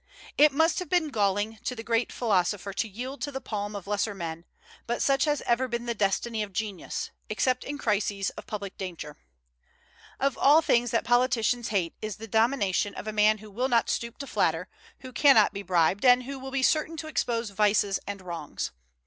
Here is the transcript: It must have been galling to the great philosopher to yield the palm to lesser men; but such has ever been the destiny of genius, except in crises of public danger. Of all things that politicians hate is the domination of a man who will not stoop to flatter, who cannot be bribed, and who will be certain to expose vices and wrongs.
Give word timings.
It 0.35 0.51
must 0.51 0.79
have 0.79 0.89
been 0.89 1.09
galling 1.09 1.59
to 1.63 1.75
the 1.75 1.83
great 1.83 2.11
philosopher 2.11 2.73
to 2.73 2.87
yield 2.87 3.21
the 3.21 3.39
palm 3.39 3.73
to 3.79 3.83
lesser 3.87 4.15
men; 4.15 4.45
but 4.87 4.99
such 4.99 5.25
has 5.25 5.43
ever 5.43 5.67
been 5.67 5.85
the 5.85 5.93
destiny 5.93 6.41
of 6.41 6.53
genius, 6.53 7.11
except 7.29 7.63
in 7.63 7.77
crises 7.77 8.31
of 8.31 8.47
public 8.47 8.77
danger. 8.79 9.17
Of 10.19 10.39
all 10.39 10.63
things 10.63 10.89
that 10.89 11.03
politicians 11.05 11.67
hate 11.67 11.93
is 12.01 12.15
the 12.15 12.27
domination 12.27 12.95
of 12.95 13.07
a 13.07 13.13
man 13.13 13.37
who 13.37 13.51
will 13.51 13.69
not 13.69 13.91
stoop 13.91 14.17
to 14.17 14.25
flatter, 14.25 14.67
who 15.01 15.11
cannot 15.13 15.53
be 15.53 15.61
bribed, 15.61 16.03
and 16.03 16.23
who 16.23 16.39
will 16.39 16.49
be 16.49 16.63
certain 16.63 16.97
to 16.97 17.07
expose 17.07 17.51
vices 17.51 17.99
and 18.07 18.23
wrongs. 18.23 18.71